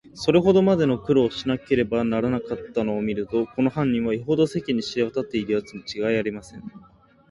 [0.15, 6.63] それほどまでの苦労をしなければならなかったのをみると、この犯人は、よほど世間に知れわたっているやつにちがいありません。